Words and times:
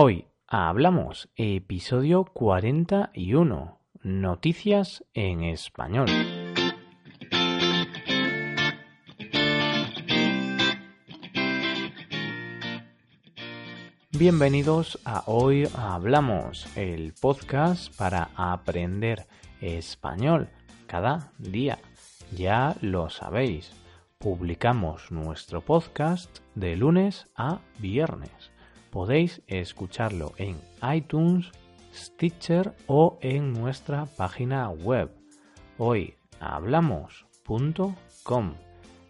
Hoy 0.00 0.26
hablamos 0.46 1.28
episodio 1.34 2.22
41, 2.22 3.80
noticias 4.04 5.04
en 5.12 5.42
español. 5.42 6.06
Bienvenidos 14.12 15.00
a 15.04 15.24
Hoy 15.26 15.68
Hablamos, 15.76 16.68
el 16.76 17.12
podcast 17.20 17.92
para 17.96 18.30
aprender 18.36 19.26
español 19.60 20.48
cada 20.86 21.32
día. 21.38 21.80
Ya 22.30 22.76
lo 22.82 23.10
sabéis, 23.10 23.72
publicamos 24.18 25.10
nuestro 25.10 25.60
podcast 25.60 26.38
de 26.54 26.76
lunes 26.76 27.26
a 27.34 27.58
viernes. 27.80 28.52
Podéis 28.90 29.42
escucharlo 29.46 30.32
en 30.38 30.56
iTunes, 30.94 31.52
Stitcher 31.94 32.74
o 32.86 33.18
en 33.20 33.52
nuestra 33.52 34.06
página 34.06 34.70
web 34.70 35.10
hoyhablamos.com. 35.78 38.54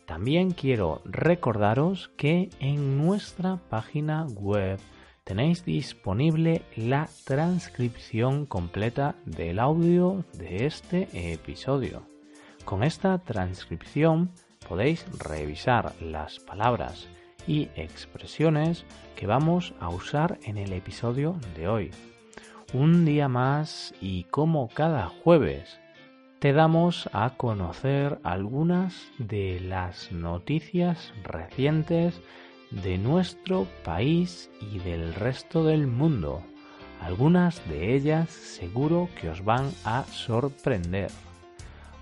También 0.07 0.53
quiero 0.53 1.03
recordaros 1.05 2.11
que 2.17 2.49
en 2.61 2.97
nuestra 2.99 3.57
página 3.69 4.27
web 4.27 4.79
tenéis 5.25 5.65
disponible 5.65 6.63
la 6.77 7.09
transcripción 7.25 8.47
completa 8.47 9.17
del 9.27 9.59
audio 9.59 10.25
de 10.33 10.65
este 10.65 11.09
episodio. 11.33 12.07
Con 12.65 12.83
esta 12.83 13.19
transcripción 13.19 14.31
podéis 14.67 15.05
revisar 15.19 15.93
las 16.01 16.39
palabras 16.39 17.07
y 17.49 17.71
expresiones 17.75 18.85
que 19.17 19.27
vamos 19.27 19.75
a 19.81 19.89
usar 19.89 20.39
en 20.45 20.59
el 20.59 20.73
episodio 20.73 21.37
de 21.57 21.67
hoy. 21.67 21.91
Un 22.75 23.07
día 23.07 23.27
más 23.27 23.95
y 24.01 24.25
como 24.25 24.69
cada 24.69 25.09
jueves 25.09 25.81
te 26.39 26.53
damos 26.53 27.09
a 27.13 27.31
conocer 27.37 28.21
algunas 28.23 28.95
de 29.19 29.59
las 29.61 30.13
noticias 30.13 31.13
recientes 31.25 32.21
de 32.71 32.99
nuestro 32.99 33.67
país 33.83 34.51
y 34.61 34.79
del 34.79 35.15
resto 35.15 35.65
del 35.65 35.87
mundo. 35.87 36.43
Algunas 37.01 37.67
de 37.69 37.95
ellas 37.95 38.31
seguro 38.31 39.09
que 39.21 39.31
os 39.31 39.45
van 39.45 39.73
a 39.85 40.05
sorprender. 40.05 41.11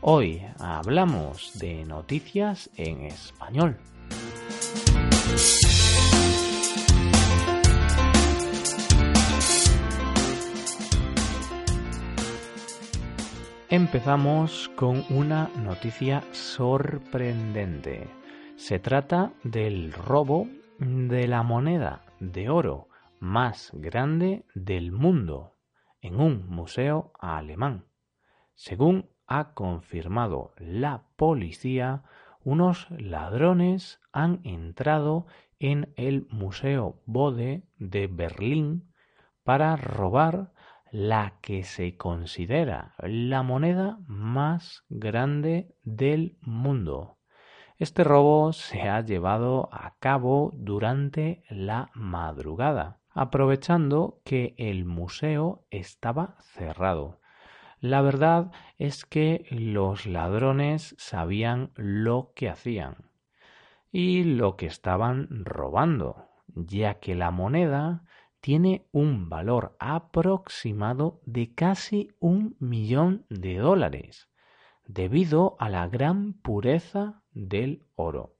Hoy 0.00 0.42
hablamos 0.58 1.58
de 1.58 1.84
noticias 1.84 2.68
en 2.76 3.02
español. 3.02 3.76
Empezamos 13.68 14.70
con 14.76 15.04
una 15.10 15.50
noticia 15.56 16.22
sorprendente. 16.32 18.08
Se 18.56 18.78
trata 18.78 19.32
del 19.42 19.92
robo 19.92 20.48
de 20.78 21.26
la 21.26 21.42
moneda 21.42 22.04
de 22.20 22.48
oro 22.48 22.88
más 23.20 23.70
grande 23.74 24.44
del 24.54 24.92
mundo 24.92 25.56
en 26.00 26.20
un 26.20 26.48
museo 26.48 27.12
alemán. 27.20 27.84
Según 28.54 29.10
ha 29.26 29.52
confirmado 29.52 30.54
la 30.58 31.02
policía, 31.16 32.04
unos 32.46 32.86
ladrones 32.92 34.00
han 34.12 34.40
entrado 34.44 35.26
en 35.58 35.92
el 35.96 36.28
Museo 36.30 37.02
Bode 37.04 37.64
de 37.76 38.06
Berlín 38.06 38.92
para 39.42 39.74
robar 39.74 40.52
la 40.92 41.40
que 41.42 41.64
se 41.64 41.96
considera 41.96 42.94
la 43.00 43.42
moneda 43.42 43.98
más 44.06 44.84
grande 44.88 45.74
del 45.82 46.38
mundo. 46.40 47.18
Este 47.78 48.04
robo 48.04 48.52
se 48.52 48.82
ha 48.82 49.00
llevado 49.00 49.68
a 49.72 49.96
cabo 49.98 50.52
durante 50.54 51.42
la 51.50 51.90
madrugada, 51.94 53.00
aprovechando 53.10 54.20
que 54.24 54.54
el 54.56 54.84
museo 54.84 55.66
estaba 55.70 56.36
cerrado. 56.42 57.18
La 57.80 58.00
verdad 58.00 58.52
es 58.78 59.04
que 59.04 59.46
los 59.50 60.06
ladrones 60.06 60.94
sabían 60.98 61.70
lo 61.76 62.32
que 62.34 62.48
hacían 62.48 63.10
y 63.92 64.24
lo 64.24 64.56
que 64.56 64.66
estaban 64.66 65.44
robando, 65.44 66.28
ya 66.54 66.94
que 67.00 67.14
la 67.14 67.30
moneda 67.30 68.04
tiene 68.40 68.86
un 68.92 69.28
valor 69.28 69.76
aproximado 69.78 71.20
de 71.24 71.54
casi 71.54 72.12
un 72.18 72.56
millón 72.60 73.26
de 73.28 73.56
dólares, 73.56 74.28
debido 74.86 75.56
a 75.58 75.68
la 75.68 75.88
gran 75.88 76.34
pureza 76.34 77.22
del 77.32 77.86
oro. 77.94 78.36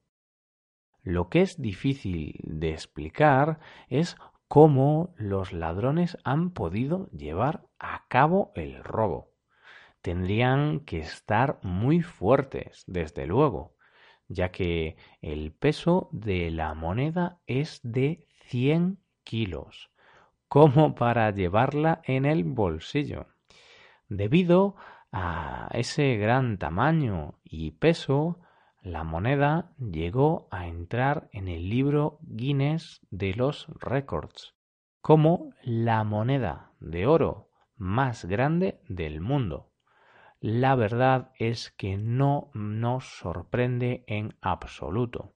Lo 1.02 1.28
que 1.28 1.42
es 1.42 1.60
difícil 1.60 2.38
de 2.42 2.70
explicar 2.70 3.58
es 3.88 4.16
cómo 4.48 5.14
los 5.16 5.52
ladrones 5.52 6.18
han 6.24 6.50
podido 6.50 7.08
llevar 7.10 7.66
a 7.78 8.06
cabo 8.08 8.52
el 8.54 8.82
robo. 8.82 9.32
Tendrían 10.02 10.80
que 10.80 10.98
estar 10.98 11.58
muy 11.62 12.02
fuertes, 12.02 12.84
desde 12.86 13.26
luego, 13.26 13.74
ya 14.28 14.50
que 14.50 14.96
el 15.20 15.52
peso 15.52 16.08
de 16.12 16.50
la 16.50 16.74
moneda 16.74 17.40
es 17.46 17.80
de 17.82 18.26
100 18.46 18.98
kilos, 19.24 19.90
como 20.48 20.94
para 20.94 21.30
llevarla 21.32 22.00
en 22.04 22.24
el 22.24 22.44
bolsillo. 22.44 23.26
Debido 24.08 24.76
a 25.10 25.68
ese 25.72 26.16
gran 26.16 26.58
tamaño 26.58 27.40
y 27.42 27.72
peso, 27.72 28.38
la 28.86 29.02
moneda 29.02 29.72
llegó 29.78 30.46
a 30.52 30.68
entrar 30.68 31.28
en 31.32 31.48
el 31.48 31.68
libro 31.68 32.20
Guinness 32.22 33.00
de 33.10 33.34
los 33.34 33.66
Records 33.80 34.54
como 35.00 35.50
la 35.64 36.04
moneda 36.04 36.70
de 36.78 37.08
oro 37.08 37.50
más 37.74 38.26
grande 38.26 38.80
del 38.88 39.20
mundo. 39.20 39.72
La 40.38 40.76
verdad 40.76 41.32
es 41.36 41.72
que 41.72 41.96
no 41.96 42.52
nos 42.54 43.18
sorprende 43.18 44.04
en 44.06 44.36
absoluto. 44.40 45.34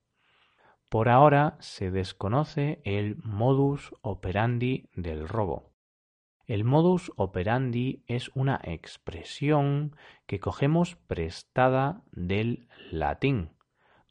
Por 0.89 1.09
ahora 1.09 1.57
se 1.59 1.91
desconoce 1.91 2.81
el 2.85 3.17
modus 3.17 3.93
operandi 4.01 4.89
del 4.95 5.27
robo. 5.27 5.70
El 6.51 6.65
modus 6.65 7.13
operandi 7.15 8.03
es 8.09 8.33
una 8.35 8.61
expresión 8.65 9.95
que 10.27 10.41
cogemos 10.41 10.97
prestada 10.97 12.03
del 12.11 12.67
latín 12.91 13.51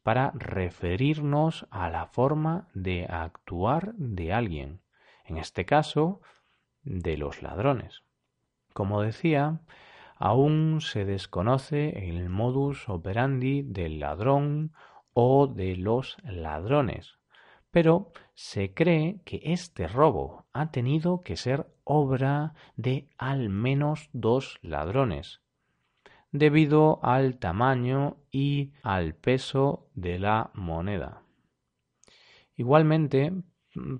para 0.02 0.30
referirnos 0.30 1.66
a 1.70 1.90
la 1.90 2.06
forma 2.06 2.70
de 2.72 3.04
actuar 3.04 3.92
de 3.96 4.32
alguien, 4.32 4.80
en 5.26 5.36
este 5.36 5.66
caso 5.66 6.22
de 6.82 7.18
los 7.18 7.42
ladrones. 7.42 8.04
Como 8.72 9.02
decía, 9.02 9.60
aún 10.16 10.80
se 10.80 11.04
desconoce 11.04 12.08
el 12.08 12.30
modus 12.30 12.88
operandi 12.88 13.60
del 13.60 14.00
ladrón 14.00 14.72
o 15.12 15.46
de 15.46 15.76
los 15.76 16.16
ladrones, 16.24 17.19
pero 17.70 18.12
se 18.34 18.74
cree 18.74 19.20
que 19.24 19.40
este 19.44 19.86
robo 19.86 20.46
ha 20.52 20.70
tenido 20.70 21.22
que 21.22 21.36
ser 21.36 21.66
obra 21.84 22.54
de 22.76 23.08
al 23.18 23.48
menos 23.48 24.08
dos 24.12 24.58
ladrones, 24.62 25.40
debido 26.32 27.00
al 27.04 27.38
tamaño 27.38 28.16
y 28.30 28.72
al 28.82 29.14
peso 29.14 29.88
de 29.94 30.18
la 30.18 30.50
moneda. 30.54 31.22
Igualmente, 32.56 33.32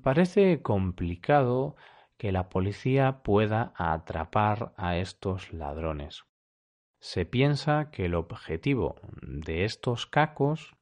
parece 0.03 0.63
complicado 0.63 1.77
que 2.17 2.33
la 2.33 2.49
policía 2.49 3.23
pueda 3.23 3.73
atrapar 3.77 4.75
a 4.77 4.99
estos 4.99 5.53
ladrones. 5.53 6.25
Se 6.99 7.25
piensa 7.25 7.91
que 7.91 8.05
el 8.05 8.15
objetivo 8.15 8.97
de 9.23 9.65
estos 9.65 10.07
cacos 10.07 10.77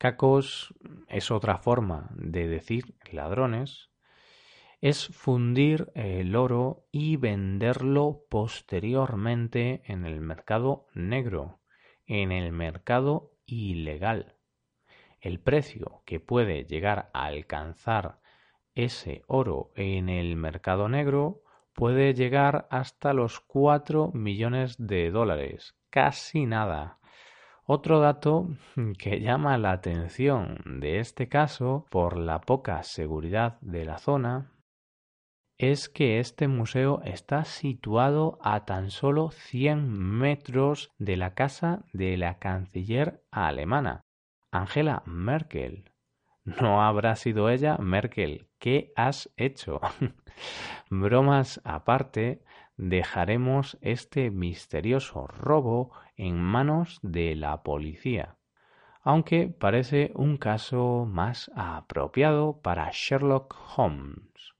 Cacos 0.00 0.72
es 1.08 1.30
otra 1.30 1.58
forma 1.58 2.08
de 2.14 2.48
decir 2.48 2.94
ladrones. 3.12 3.90
Es 4.80 5.08
fundir 5.08 5.92
el 5.94 6.36
oro 6.36 6.86
y 6.90 7.16
venderlo 7.16 8.24
posteriormente 8.30 9.82
en 9.84 10.06
el 10.06 10.22
mercado 10.22 10.86
negro, 10.94 11.60
en 12.06 12.32
el 12.32 12.50
mercado 12.50 13.32
ilegal. 13.44 14.36
El 15.20 15.38
precio 15.38 16.00
que 16.06 16.18
puede 16.18 16.64
llegar 16.64 17.10
a 17.12 17.26
alcanzar 17.26 18.20
ese 18.74 19.22
oro 19.26 19.70
en 19.74 20.08
el 20.08 20.34
mercado 20.34 20.88
negro 20.88 21.42
puede 21.74 22.14
llegar 22.14 22.66
hasta 22.70 23.12
los 23.12 23.38
4 23.40 24.12
millones 24.14 24.76
de 24.78 25.10
dólares. 25.10 25.76
Casi 25.90 26.46
nada. 26.46 26.99
Otro 27.72 28.00
dato 28.00 28.48
que 28.98 29.20
llama 29.20 29.56
la 29.56 29.70
atención 29.70 30.58
de 30.80 30.98
este 30.98 31.28
caso 31.28 31.86
por 31.88 32.18
la 32.18 32.40
poca 32.40 32.82
seguridad 32.82 33.60
de 33.60 33.84
la 33.84 33.98
zona 33.98 34.50
es 35.56 35.88
que 35.88 36.18
este 36.18 36.48
museo 36.48 37.00
está 37.04 37.44
situado 37.44 38.40
a 38.42 38.64
tan 38.64 38.90
solo 38.90 39.30
100 39.30 39.88
metros 39.88 40.90
de 40.98 41.16
la 41.16 41.34
casa 41.34 41.84
de 41.92 42.16
la 42.16 42.40
canciller 42.40 43.22
alemana, 43.30 44.00
Angela 44.50 45.04
Merkel. 45.06 45.92
No 46.42 46.82
habrá 46.82 47.14
sido 47.14 47.50
ella 47.50 47.76
Merkel. 47.78 48.48
¿Qué 48.58 48.92
has 48.96 49.32
hecho? 49.36 49.80
Bromas 50.90 51.60
aparte, 51.62 52.42
dejaremos 52.76 53.78
este 53.80 54.30
misterioso 54.30 55.26
robo 55.26 55.92
en 56.20 56.38
manos 56.38 56.98
de 57.02 57.34
la 57.34 57.62
policía, 57.62 58.36
aunque 59.02 59.48
parece 59.48 60.12
un 60.14 60.36
caso 60.36 61.06
más 61.06 61.50
apropiado 61.56 62.60
para 62.60 62.90
Sherlock 62.92 63.56
Holmes. 63.76 64.54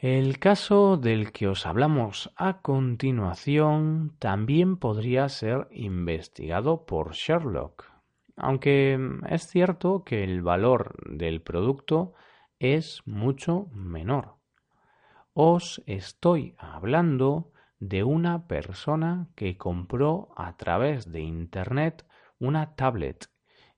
El 0.00 0.38
caso 0.38 0.96
del 0.96 1.32
que 1.32 1.48
os 1.48 1.66
hablamos 1.66 2.32
a 2.36 2.60
continuación 2.60 4.16
también 4.20 4.76
podría 4.76 5.28
ser 5.28 5.66
investigado 5.72 6.86
por 6.86 7.12
Sherlock, 7.12 7.90
aunque 8.36 8.96
es 9.28 9.48
cierto 9.48 10.04
que 10.04 10.22
el 10.22 10.42
valor 10.42 10.94
del 11.10 11.42
producto 11.42 12.14
es 12.60 13.02
mucho 13.06 13.66
menor. 13.72 14.36
Os 15.34 15.82
estoy 15.86 16.54
hablando 16.58 17.52
de 17.82 18.04
una 18.04 18.46
persona 18.46 19.26
que 19.34 19.58
compró 19.58 20.28
a 20.36 20.56
través 20.56 21.10
de 21.10 21.20
Internet 21.20 22.06
una 22.38 22.76
tablet 22.76 23.28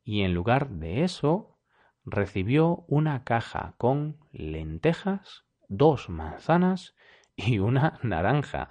y 0.03 0.25
en 0.25 0.35
lugar 0.35 0.69
de 0.69 1.05
eso 1.05 1.59
recibió 2.05 2.85
una 2.87 3.25
caja 3.25 3.75
con 3.79 4.19
lentejas 4.31 5.47
dos 5.69 6.11
manzanas 6.11 6.95
y 7.35 7.61
una 7.61 7.99
naranja. 8.03 8.69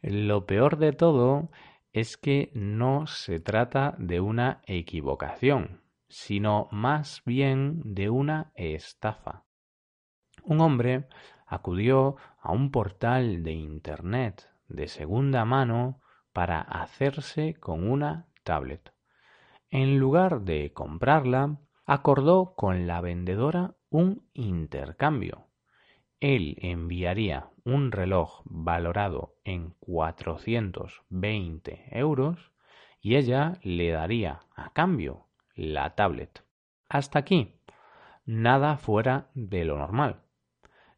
Lo 0.00 0.46
peor 0.46 0.78
de 0.78 0.92
todo 0.92 1.50
es 1.92 2.16
que 2.16 2.52
no 2.54 3.08
se 3.08 3.40
trata 3.40 3.96
de 3.98 4.20
una 4.20 4.62
equivocación, 4.66 5.82
sino 6.08 6.68
más 6.70 7.20
bien 7.26 7.80
de 7.84 8.10
una 8.10 8.52
estafa. 8.54 9.44
Un 10.44 10.60
hombre 10.60 11.08
acudió 11.52 12.16
a 12.40 12.50
un 12.50 12.70
portal 12.70 13.42
de 13.42 13.52
Internet 13.52 14.48
de 14.68 14.88
segunda 14.88 15.44
mano 15.44 16.00
para 16.32 16.62
hacerse 16.62 17.52
con 17.60 17.90
una 17.90 18.26
tablet. 18.42 18.94
En 19.68 19.98
lugar 19.98 20.40
de 20.42 20.72
comprarla, 20.72 21.58
acordó 21.84 22.54
con 22.54 22.86
la 22.86 23.02
vendedora 23.02 23.74
un 23.90 24.26
intercambio. 24.32 25.48
Él 26.20 26.56
enviaría 26.62 27.50
un 27.64 27.92
reloj 27.92 28.40
valorado 28.46 29.34
en 29.44 29.74
420 29.80 31.84
euros 31.90 32.50
y 32.98 33.16
ella 33.16 33.58
le 33.62 33.90
daría 33.90 34.40
a 34.56 34.72
cambio 34.72 35.26
la 35.54 35.94
tablet. 35.96 36.46
Hasta 36.88 37.18
aquí, 37.18 37.60
nada 38.24 38.78
fuera 38.78 39.28
de 39.34 39.66
lo 39.66 39.76
normal. 39.76 40.22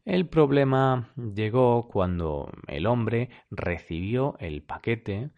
El 0.05 0.29
problema 0.29 1.09
llegó 1.15 1.87
cuando 1.87 2.49
el 2.67 2.85
hombre 2.85 3.29
recibió 3.51 4.37
el 4.39 4.63
paquete 4.63 5.31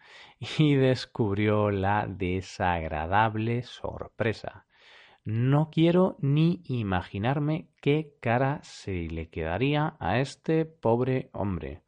y 0.58 0.74
descubrió 0.76 1.70
la 1.70 2.06
desagradable 2.06 3.62
sorpresa 3.64 4.66
no 5.28 5.68
quiero 5.70 6.16
ni 6.20 6.62
imaginarme 6.64 7.68
qué 7.82 8.16
cara 8.22 8.60
se 8.62 9.08
le 9.08 9.28
quedaría 9.28 9.94
a 10.00 10.20
este 10.20 10.64
pobre 10.64 11.28
hombre. 11.34 11.82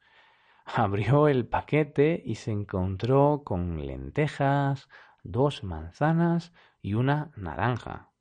Abrió 0.63 1.27
el 1.27 1.47
paquete 1.47 2.21
y 2.23 2.35
se 2.35 2.51
encontró 2.51 3.41
con 3.43 3.83
lentejas, 3.87 4.89
dos 5.23 5.63
manzanas 5.63 6.53
y 6.83 6.93
una 6.93 7.31
naranja. 7.35 8.11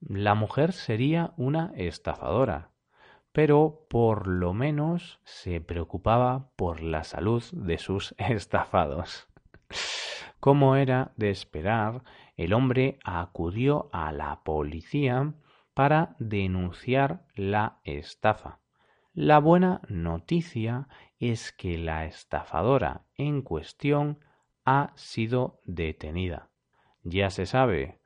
La 0.00 0.34
mujer 0.34 0.74
sería 0.74 1.32
una 1.38 1.72
estafadora, 1.74 2.70
pero 3.34 3.84
por 3.90 4.28
lo 4.28 4.54
menos 4.54 5.18
se 5.24 5.60
preocupaba 5.60 6.52
por 6.54 6.80
la 6.80 7.02
salud 7.02 7.42
de 7.50 7.78
sus 7.78 8.14
estafados. 8.18 9.28
Como 10.38 10.76
era 10.76 11.12
de 11.16 11.30
esperar, 11.30 12.04
el 12.36 12.52
hombre 12.52 13.00
acudió 13.02 13.90
a 13.92 14.12
la 14.12 14.44
policía 14.44 15.34
para 15.74 16.14
denunciar 16.20 17.26
la 17.34 17.80
estafa. 17.82 18.60
La 19.12 19.40
buena 19.40 19.80
noticia 19.88 20.86
es 21.18 21.50
que 21.50 21.76
la 21.76 22.04
estafadora 22.04 23.04
en 23.16 23.42
cuestión 23.42 24.20
ha 24.64 24.92
sido 24.94 25.58
detenida. 25.64 26.50
Ya 27.02 27.30
se 27.30 27.46
sabe, 27.46 27.98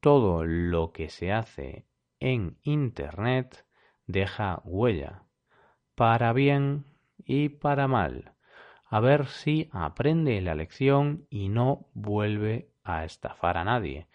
todo 0.00 0.44
lo 0.46 0.92
que 0.92 1.10
se 1.10 1.30
hace 1.30 1.86
en 2.20 2.56
Internet 2.62 3.66
deja 4.12 4.60
huella, 4.64 5.24
para 5.94 6.32
bien 6.32 6.84
y 7.18 7.48
para 7.48 7.88
mal. 7.88 8.34
A 8.84 9.00
ver 9.00 9.26
si 9.26 9.68
aprende 9.72 10.40
la 10.42 10.54
lección 10.54 11.26
y 11.30 11.48
no 11.48 11.88
vuelve 11.94 12.70
a 12.84 13.04
estafar 13.04 13.56
a 13.56 13.64
nadie. 13.64 14.06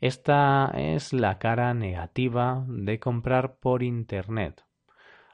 Esta 0.00 0.72
es 0.74 1.12
la 1.12 1.38
cara 1.38 1.72
negativa 1.72 2.64
de 2.68 2.98
comprar 2.98 3.56
por 3.58 3.82
Internet, 3.82 4.66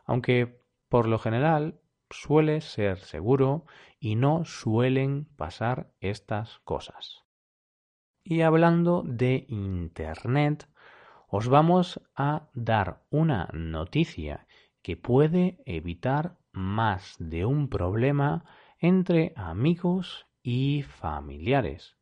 aunque 0.05 0.63
por 0.89 1.09
lo 1.09 1.19
general 1.19 1.81
suele 2.11 2.61
ser 2.61 2.99
seguro 2.99 3.65
y 3.99 4.17
no 4.17 4.45
suelen 4.45 5.25
pasar 5.37 5.93
estas 6.01 6.59
cosas. 6.61 7.25
Y 8.23 8.43
hablando 8.43 9.03
de 9.07 9.47
Internet, 9.49 10.69
os 11.31 11.49
vamos 11.49 12.01
a 12.17 12.49
dar 12.55 13.03
una 13.11 13.49
noticia 13.53 14.47
que 14.83 14.97
puede 14.97 15.63
evitar 15.65 16.37
más 16.53 17.17
de 17.19 17.45
un 17.45 17.69
problema 17.69 18.45
entre 18.79 19.33
amigos 19.37 20.27
y 20.43 20.83
familiares. 20.83 21.97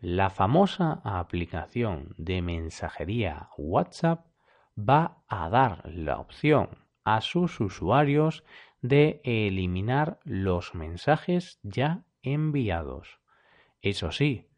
La 0.00 0.30
famosa 0.30 1.00
aplicación 1.04 2.14
de 2.18 2.42
mensajería 2.42 3.48
WhatsApp 3.56 4.26
va 4.78 5.22
a 5.28 5.48
dar 5.48 5.88
la 5.88 6.18
opción 6.18 6.68
a 7.04 7.20
sus 7.20 7.60
usuarios 7.60 8.44
de 8.80 9.20
eliminar 9.24 10.18
los 10.24 10.74
mensajes 10.74 11.58
ya 11.62 12.04
enviados. 12.22 13.20
Eso 13.80 14.12
sí, 14.12 14.48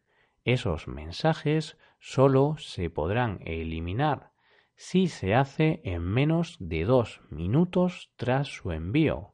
esos 0.45 0.89
mensajes 0.89 1.79
solo 2.07 2.57
se 2.59 2.91
podrán 2.91 3.39
eliminar 3.47 4.31
si 4.77 5.09
se 5.09 5.35
hace 5.35 5.81
en 5.85 6.03
menos 6.03 6.59
de 6.61 6.85
dos 6.85 7.23
minutos 7.31 8.13
tras 8.17 8.47
su 8.47 8.73
envío. 8.73 9.33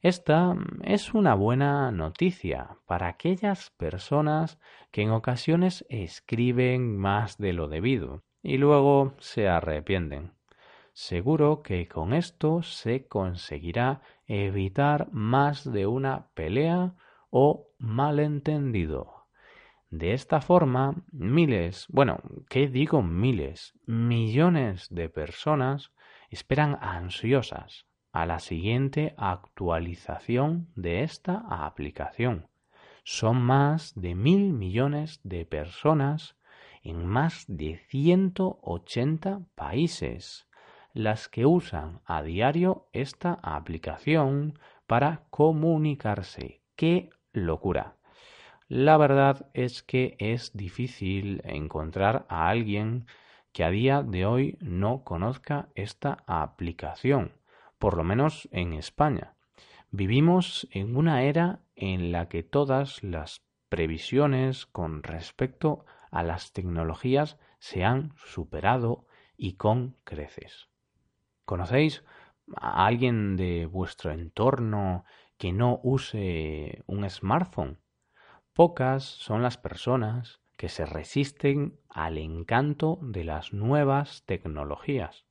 Esta 0.00 0.56
es 0.82 1.14
una 1.14 1.36
buena 1.36 1.92
noticia 1.92 2.78
para 2.86 3.06
aquellas 3.06 3.70
personas 3.70 4.58
que 4.90 5.02
en 5.02 5.12
ocasiones 5.12 5.86
escriben 5.88 6.96
más 6.96 7.38
de 7.38 7.52
lo 7.52 7.68
debido 7.68 8.24
y 8.42 8.58
luego 8.58 9.14
se 9.18 9.48
arrepienten. 9.48 10.32
Seguro 10.94 11.62
que 11.62 11.86
con 11.86 12.12
esto 12.12 12.62
se 12.62 13.06
conseguirá 13.06 14.02
evitar 14.26 15.12
más 15.12 15.72
de 15.72 15.86
una 15.86 16.28
pelea 16.34 16.96
o 17.30 17.68
malentendido. 17.78 19.13
De 19.96 20.12
esta 20.12 20.40
forma, 20.40 20.96
miles, 21.12 21.86
bueno, 21.88 22.18
¿qué 22.48 22.66
digo 22.66 23.00
miles? 23.00 23.74
Millones 23.86 24.88
de 24.90 25.08
personas 25.08 25.92
esperan 26.30 26.76
ansiosas 26.80 27.86
a 28.10 28.26
la 28.26 28.40
siguiente 28.40 29.14
actualización 29.16 30.66
de 30.74 31.04
esta 31.04 31.44
aplicación. 31.48 32.48
Son 33.04 33.40
más 33.40 33.92
de 33.94 34.16
mil 34.16 34.52
millones 34.52 35.20
de 35.22 35.46
personas 35.46 36.36
en 36.82 37.06
más 37.06 37.44
de 37.46 37.76
180 37.88 39.42
países 39.54 40.48
las 40.92 41.28
que 41.28 41.46
usan 41.46 42.00
a 42.04 42.24
diario 42.24 42.88
esta 42.92 43.38
aplicación 43.40 44.58
para 44.88 45.22
comunicarse. 45.30 46.62
¡Qué 46.74 47.10
locura! 47.32 47.94
La 48.68 48.96
verdad 48.96 49.50
es 49.54 49.82
que 49.82 50.16
es 50.18 50.56
difícil 50.56 51.42
encontrar 51.44 52.26
a 52.28 52.48
alguien 52.48 53.06
que 53.52 53.64
a 53.64 53.70
día 53.70 54.02
de 54.02 54.26
hoy 54.26 54.58
no 54.60 55.04
conozca 55.04 55.68
esta 55.74 56.24
aplicación 56.26 57.32
por 57.84 57.98
lo 57.98 58.04
menos 58.04 58.48
en 58.50 58.72
España. 58.72 59.34
Vivimos 59.90 60.66
en 60.70 60.96
una 60.96 61.22
era 61.24 61.60
en 61.76 62.12
la 62.12 62.30
que 62.30 62.42
todas 62.42 63.02
las 63.02 63.44
previsiones 63.68 64.64
con 64.64 65.02
respecto 65.02 65.84
a 66.10 66.22
las 66.22 66.54
tecnologías 66.54 67.38
se 67.58 67.84
han 67.84 68.14
superado 68.24 69.06
y 69.36 69.56
con 69.58 69.98
creces. 70.04 70.70
¿Conocéis 71.44 72.04
a 72.56 72.86
alguien 72.86 73.36
de 73.36 73.66
vuestro 73.66 74.12
entorno 74.12 75.04
que 75.36 75.52
no 75.52 75.78
use 75.82 76.82
un 76.86 77.08
smartphone? 77.10 77.83
Pocas 78.54 79.02
son 79.02 79.42
las 79.42 79.58
personas 79.58 80.40
que 80.56 80.68
se 80.68 80.86
resisten 80.86 81.80
al 81.88 82.18
encanto 82.18 83.00
de 83.02 83.24
las 83.24 83.52
nuevas 83.52 84.22
tecnologías. 84.26 85.26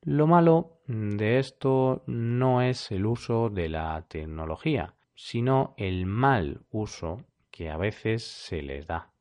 Lo 0.00 0.26
malo 0.26 0.80
de 0.86 1.38
esto 1.38 2.02
no 2.06 2.62
es 2.62 2.90
el 2.92 3.04
uso 3.04 3.50
de 3.50 3.68
la 3.68 4.06
tecnología, 4.08 4.94
sino 5.14 5.74
el 5.76 6.06
mal 6.06 6.62
uso 6.70 7.26
que 7.50 7.68
a 7.68 7.76
veces 7.76 8.24
se 8.24 8.62
les 8.62 8.86
da. 8.86 9.12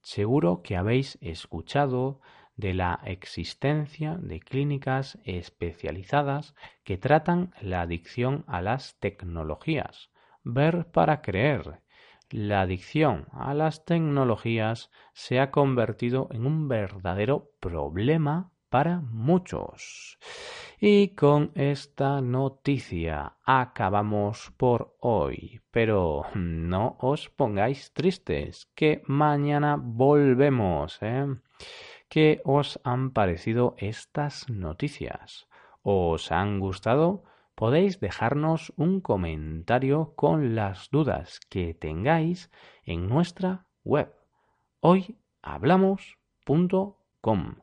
Seguro 0.00 0.62
que 0.62 0.78
habéis 0.78 1.18
escuchado 1.20 2.22
de 2.56 2.72
la 2.72 2.98
existencia 3.04 4.16
de 4.16 4.40
clínicas 4.40 5.18
especializadas 5.24 6.54
que 6.82 6.96
tratan 6.96 7.52
la 7.60 7.82
adicción 7.82 8.42
a 8.46 8.62
las 8.62 8.98
tecnologías. 9.00 10.08
Ver 10.44 10.86
para 10.90 11.20
creer. 11.20 11.83
La 12.30 12.62
adicción 12.62 13.26
a 13.32 13.54
las 13.54 13.84
tecnologías 13.84 14.90
se 15.12 15.40
ha 15.40 15.50
convertido 15.50 16.28
en 16.32 16.46
un 16.46 16.68
verdadero 16.68 17.50
problema 17.60 18.50
para 18.74 19.02
muchos. 19.02 20.18
Y 20.80 21.14
con 21.14 21.52
esta 21.54 22.20
noticia 22.20 23.36
acabamos 23.44 24.52
por 24.56 24.96
hoy. 24.98 25.60
Pero 25.70 26.24
no 26.34 26.96
os 26.98 27.30
pongáis 27.30 27.92
tristes, 27.92 28.66
que 28.74 29.02
mañana 29.06 29.76
volvemos. 29.80 30.98
¿eh? 31.02 31.26
¿Qué 32.08 32.40
os 32.44 32.80
han 32.82 33.12
parecido 33.12 33.76
estas 33.78 34.50
noticias? 34.50 35.46
¿Os 35.82 36.32
han 36.32 36.58
gustado? 36.58 37.22
Podéis 37.54 38.00
dejarnos 38.00 38.72
un 38.76 39.00
comentario 39.00 40.14
con 40.16 40.56
las 40.56 40.90
dudas 40.90 41.38
que 41.48 41.74
tengáis 41.74 42.50
en 42.84 43.08
nuestra 43.08 43.66
web 43.84 44.12
hoyhablamos.com. 44.80 47.54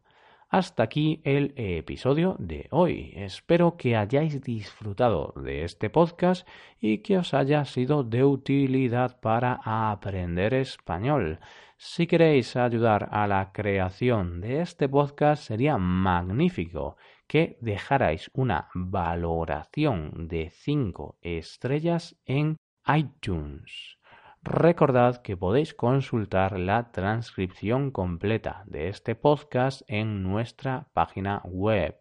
Hasta 0.50 0.83
aquí 0.83 1.21
el 1.24 1.53
episodio 1.55 2.36
de 2.39 2.67
hoy. 2.71 3.13
Espero 3.15 3.77
que 3.77 3.95
hayáis 3.95 4.41
disfrutado 4.41 5.33
de 5.38 5.63
este 5.63 5.89
podcast 5.89 6.48
y 6.79 7.00
que 7.00 7.17
os 7.17 7.33
haya 7.33 7.63
sido 7.63 8.03
de 8.03 8.24
utilidad 8.24 9.19
para 9.21 9.60
aprender 9.63 10.53
español. 10.53 11.39
Si 11.77 12.07
queréis 12.07 12.55
ayudar 12.55 13.10
a 13.12 13.27
la 13.27 13.51
creación 13.53 14.41
de 14.41 14.62
este 14.62 14.89
podcast 14.89 15.43
sería 15.43 15.77
magnífico 15.77 16.98
que 17.32 17.58
dejarais 17.62 18.30
una 18.34 18.68
valoración 18.74 20.28
de 20.28 20.50
5 20.50 21.18
estrellas 21.22 22.18
en 22.26 22.58
iTunes. 22.86 24.00
Recordad 24.44 25.22
que 25.22 25.38
podéis 25.38 25.74
consultar 25.74 26.60
la 26.60 26.92
transcripción 26.92 27.92
completa 27.92 28.64
de 28.66 28.90
este 28.90 29.16
podcast 29.16 29.84
en 29.88 30.24
nuestra 30.24 30.90
página 30.92 31.42
web. 31.46 31.96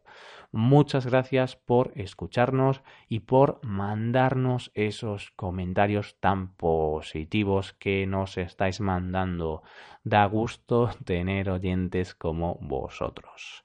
Muchas 0.51 1.07
gracias 1.07 1.55
por 1.55 1.93
escucharnos 1.95 2.83
y 3.09 3.21
por 3.21 3.61
mandarnos 3.63 4.73
esos 4.75 5.31
comentarios 5.37 6.17
tan 6.19 6.57
positivos 6.57 7.73
que 7.75 8.05
nos 8.09 8.37
estáis 8.37 8.81
mandando. 8.81 9.63
Da 10.03 10.25
gusto 10.25 10.91
tener 11.05 11.51
oyentes 11.51 12.17
como 12.17 12.59
vosotros. 12.61 13.65